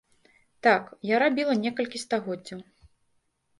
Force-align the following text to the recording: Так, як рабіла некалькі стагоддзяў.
Так, 0.67 0.87
як 1.09 1.19
рабіла 1.25 1.53
некалькі 1.67 2.03
стагоддзяў. 2.07 2.59